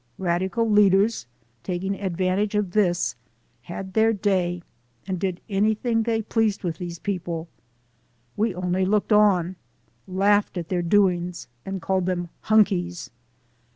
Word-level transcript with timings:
Radical 0.17 0.67
leaders, 0.67 1.27
taking 1.61 1.93
advantage 1.93 2.55
of 2.55 2.71
this, 2.71 3.15
had 3.61 3.93
their 3.93 4.11
day 4.11 4.63
and 5.05 5.19
did 5.19 5.41
anything 5.47 6.01
they 6.01 6.23
pleased 6.23 6.63
with 6.63 6.79
these 6.79 6.97
people. 6.97 7.47
We 8.35 8.55
only 8.55 8.83
looked 8.83 9.13
on, 9.13 9.57
laughed 10.07 10.57
at 10.57 10.69
their 10.69 10.81
doings, 10.81 11.47
and 11.67 11.83
called 11.83 12.07
them 12.07 12.29
'Hunkies.' 12.45 13.11